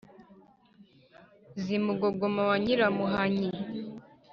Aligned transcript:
z’i 1.63 1.77
mugogoma 1.85 2.41
wa 2.49 2.55
nyiramuhanyi 2.63 3.49